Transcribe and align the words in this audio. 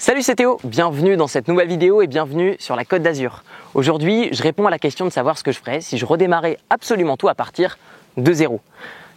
Salut 0.00 0.22
c'est 0.22 0.36
Théo, 0.36 0.60
bienvenue 0.62 1.16
dans 1.16 1.26
cette 1.26 1.48
nouvelle 1.48 1.66
vidéo 1.66 2.02
et 2.02 2.06
bienvenue 2.06 2.54
sur 2.60 2.76
la 2.76 2.84
Côte 2.84 3.02
d'Azur. 3.02 3.42
Aujourd'hui, 3.74 4.28
je 4.30 4.44
réponds 4.44 4.68
à 4.68 4.70
la 4.70 4.78
question 4.78 5.04
de 5.04 5.10
savoir 5.10 5.36
ce 5.36 5.42
que 5.42 5.50
je 5.50 5.58
ferais 5.58 5.80
si 5.80 5.98
je 5.98 6.06
redémarrais 6.06 6.56
absolument 6.70 7.16
tout 7.16 7.28
à 7.28 7.34
partir 7.34 7.78
de 8.16 8.32
zéro. 8.32 8.60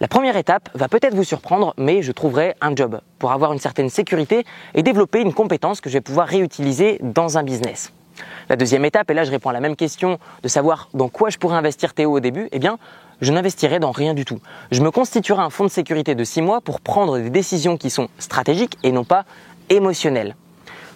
La 0.00 0.08
première 0.08 0.38
étape 0.38 0.70
va 0.72 0.88
peut-être 0.88 1.14
vous 1.14 1.22
surprendre, 1.22 1.74
mais 1.76 2.00
je 2.00 2.12
trouverai 2.12 2.54
un 2.62 2.74
job 2.74 3.02
pour 3.18 3.30
avoir 3.30 3.52
une 3.52 3.58
certaine 3.58 3.90
sécurité 3.90 4.46
et 4.72 4.82
développer 4.82 5.20
une 5.20 5.34
compétence 5.34 5.82
que 5.82 5.90
je 5.90 5.98
vais 5.98 6.00
pouvoir 6.00 6.26
réutiliser 6.26 6.96
dans 7.02 7.36
un 7.36 7.42
business. 7.42 7.92
La 8.48 8.56
deuxième 8.56 8.86
étape, 8.86 9.10
et 9.10 9.14
là 9.14 9.24
je 9.24 9.30
réponds 9.30 9.50
à 9.50 9.52
la 9.52 9.60
même 9.60 9.76
question 9.76 10.18
de 10.42 10.48
savoir 10.48 10.88
dans 10.94 11.10
quoi 11.10 11.28
je 11.28 11.36
pourrais 11.36 11.56
investir 11.56 11.92
Théo 11.92 12.10
au 12.10 12.20
début, 12.20 12.48
eh 12.52 12.58
bien 12.58 12.78
je 13.20 13.32
n'investirai 13.32 13.80
dans 13.80 13.92
rien 13.92 14.14
du 14.14 14.24
tout. 14.24 14.40
Je 14.72 14.80
me 14.80 14.90
constituerai 14.90 15.42
un 15.42 15.50
fonds 15.50 15.64
de 15.64 15.70
sécurité 15.70 16.14
de 16.14 16.24
six 16.24 16.40
mois 16.40 16.62
pour 16.62 16.80
prendre 16.80 17.18
des 17.18 17.28
décisions 17.28 17.76
qui 17.76 17.90
sont 17.90 18.08
stratégiques 18.18 18.78
et 18.82 18.92
non 18.92 19.04
pas 19.04 19.26
émotionnelles. 19.68 20.36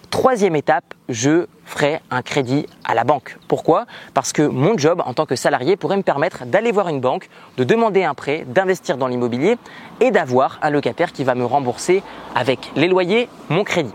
Troisième 0.09 0.55
étape, 0.55 0.93
je 1.09 1.45
ferai 1.65 1.99
un 2.11 2.21
crédit 2.21 2.65
à 2.83 2.95
la 2.95 3.03
banque. 3.03 3.37
Pourquoi? 3.47 3.85
Parce 4.13 4.33
que 4.33 4.41
mon 4.41 4.77
job 4.77 5.01
en 5.05 5.13
tant 5.13 5.25
que 5.25 5.35
salarié 5.35 5.75
pourrait 5.75 5.97
me 5.97 6.03
permettre 6.03 6.45
d'aller 6.45 6.71
voir 6.71 6.89
une 6.89 6.99
banque, 6.99 7.29
de 7.57 7.63
demander 7.63 8.03
un 8.03 8.13
prêt, 8.13 8.45
d'investir 8.47 8.97
dans 8.97 9.07
l'immobilier 9.07 9.57
et 9.99 10.11
d'avoir 10.11 10.59
un 10.61 10.69
locataire 10.69 11.11
qui 11.11 11.23
va 11.23 11.35
me 11.35 11.45
rembourser 11.45 12.03
avec 12.33 12.71
les 12.75 12.87
loyers 12.87 13.29
mon 13.49 13.63
crédit. 13.63 13.93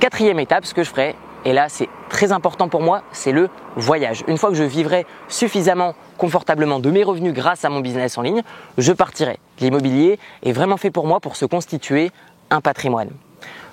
Quatrième 0.00 0.40
étape, 0.40 0.64
ce 0.64 0.74
que 0.74 0.84
je 0.84 0.90
ferai, 0.90 1.14
et 1.44 1.52
là 1.52 1.68
c'est 1.68 1.88
très 2.08 2.32
important 2.32 2.68
pour 2.68 2.82
moi, 2.82 3.02
c'est 3.12 3.32
le 3.32 3.48
voyage. 3.76 4.24
Une 4.28 4.38
fois 4.38 4.50
que 4.50 4.56
je 4.56 4.64
vivrai 4.64 5.06
suffisamment 5.28 5.94
confortablement 6.16 6.80
de 6.80 6.90
mes 6.90 7.04
revenus 7.04 7.34
grâce 7.34 7.64
à 7.64 7.68
mon 7.68 7.80
business 7.80 8.18
en 8.18 8.22
ligne, 8.22 8.42
je 8.76 8.92
partirai. 8.92 9.38
L'immobilier 9.60 10.18
est 10.42 10.52
vraiment 10.52 10.76
fait 10.76 10.90
pour 10.90 11.06
moi 11.06 11.20
pour 11.20 11.36
se 11.36 11.44
constituer 11.44 12.10
un 12.50 12.60
patrimoine. 12.60 13.10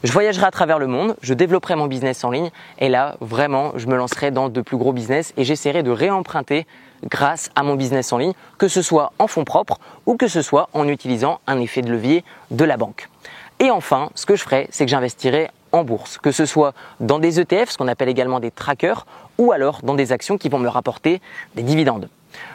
Je 0.03 0.11
voyagerai 0.11 0.45
à 0.45 0.51
travers 0.51 0.77
le 0.77 0.87
monde, 0.87 1.15
je 1.21 1.33
développerai 1.33 1.75
mon 1.75 1.87
business 1.87 2.23
en 2.23 2.29
ligne 2.29 2.51
et 2.79 2.89
là, 2.89 3.15
vraiment, 3.21 3.71
je 3.75 3.87
me 3.87 3.95
lancerai 3.95 4.31
dans 4.31 4.49
de 4.49 4.61
plus 4.61 4.77
gros 4.77 4.93
business 4.93 5.33
et 5.37 5.43
j'essaierai 5.43 5.83
de 5.83 5.91
réemprunter 5.91 6.67
grâce 7.09 7.49
à 7.55 7.63
mon 7.63 7.75
business 7.75 8.13
en 8.13 8.17
ligne, 8.17 8.33
que 8.57 8.67
ce 8.67 8.81
soit 8.81 9.13
en 9.19 9.27
fonds 9.27 9.43
propres 9.43 9.79
ou 10.05 10.15
que 10.15 10.27
ce 10.27 10.41
soit 10.41 10.69
en 10.73 10.87
utilisant 10.87 11.39
un 11.47 11.59
effet 11.59 11.81
de 11.81 11.91
levier 11.91 12.23
de 12.51 12.63
la 12.65 12.77
banque. 12.77 13.09
Et 13.59 13.71
enfin, 13.71 14.09
ce 14.15 14.25
que 14.25 14.35
je 14.35 14.43
ferai, 14.43 14.67
c'est 14.69 14.85
que 14.85 14.91
j'investirai 14.91 15.49
en 15.71 15.83
bourse, 15.83 16.17
que 16.17 16.31
ce 16.31 16.45
soit 16.45 16.73
dans 16.99 17.19
des 17.19 17.39
ETF, 17.39 17.71
ce 17.71 17.77
qu'on 17.77 17.87
appelle 17.87 18.09
également 18.09 18.39
des 18.39 18.51
trackers, 18.51 19.05
ou 19.37 19.51
alors 19.51 19.81
dans 19.83 19.95
des 19.95 20.11
actions 20.11 20.37
qui 20.37 20.49
vont 20.49 20.59
me 20.59 20.69
rapporter 20.69 21.21
des 21.55 21.63
dividendes. 21.63 22.09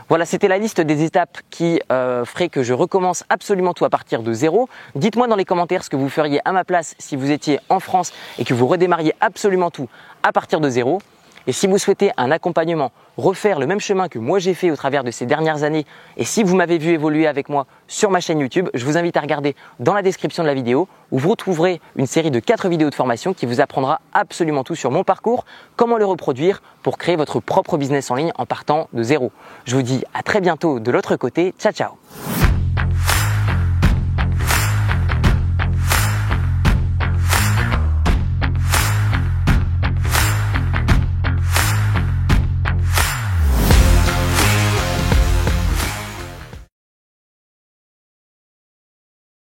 Voilà, 0.08 0.24
c'était 0.24 0.48
la 0.48 0.58
liste 0.58 0.80
des 0.80 1.04
étapes 1.04 1.38
qui 1.50 1.80
euh, 1.92 2.24
ferait 2.24 2.48
que 2.48 2.62
je 2.62 2.72
recommence 2.72 3.24
absolument 3.28 3.74
tout 3.74 3.84
à 3.84 3.90
partir 3.90 4.22
de 4.22 4.32
zéro. 4.32 4.68
Dites-moi 4.94 5.26
dans 5.28 5.36
les 5.36 5.44
commentaires 5.44 5.84
ce 5.84 5.90
que 5.90 5.96
vous 5.96 6.08
feriez 6.08 6.40
à 6.44 6.52
ma 6.52 6.64
place 6.64 6.94
si 6.98 7.16
vous 7.16 7.30
étiez 7.30 7.60
en 7.68 7.80
France 7.80 8.12
et 8.38 8.44
que 8.44 8.54
vous 8.54 8.66
redémarriez 8.66 9.14
absolument 9.20 9.70
tout 9.70 9.88
à 10.22 10.32
partir 10.32 10.60
de 10.60 10.68
zéro. 10.68 11.00
Et 11.46 11.52
si 11.52 11.66
vous 11.66 11.78
souhaitez 11.78 12.10
un 12.16 12.30
accompagnement, 12.30 12.92
refaire 13.16 13.58
le 13.58 13.66
même 13.66 13.80
chemin 13.80 14.08
que 14.08 14.18
moi 14.18 14.38
j'ai 14.38 14.54
fait 14.54 14.70
au 14.70 14.76
travers 14.76 15.04
de 15.04 15.10
ces 15.10 15.26
dernières 15.26 15.62
années, 15.62 15.86
et 16.16 16.24
si 16.24 16.42
vous 16.42 16.56
m'avez 16.56 16.78
vu 16.78 16.90
évoluer 16.90 17.26
avec 17.26 17.48
moi 17.48 17.66
sur 17.88 18.10
ma 18.10 18.20
chaîne 18.20 18.40
YouTube, 18.40 18.68
je 18.74 18.84
vous 18.84 18.96
invite 18.96 19.16
à 19.16 19.20
regarder 19.20 19.56
dans 19.78 19.94
la 19.94 20.02
description 20.02 20.42
de 20.42 20.48
la 20.48 20.54
vidéo 20.54 20.88
où 21.10 21.18
vous 21.18 21.30
retrouverez 21.30 21.80
une 21.96 22.06
série 22.06 22.30
de 22.30 22.40
4 22.40 22.68
vidéos 22.68 22.90
de 22.90 22.94
formation 22.94 23.34
qui 23.34 23.46
vous 23.46 23.60
apprendra 23.60 24.00
absolument 24.12 24.64
tout 24.64 24.74
sur 24.74 24.90
mon 24.90 25.04
parcours, 25.04 25.44
comment 25.76 25.96
le 25.96 26.04
reproduire 26.04 26.62
pour 26.82 26.98
créer 26.98 27.16
votre 27.16 27.40
propre 27.40 27.76
business 27.76 28.10
en 28.10 28.14
ligne 28.14 28.32
en 28.36 28.46
partant 28.46 28.88
de 28.92 29.02
zéro. 29.02 29.32
Je 29.64 29.76
vous 29.76 29.82
dis 29.82 30.04
à 30.14 30.22
très 30.22 30.40
bientôt 30.40 30.80
de 30.80 30.90
l'autre 30.90 31.16
côté. 31.16 31.54
Ciao 31.58 31.72
ciao 31.72 32.49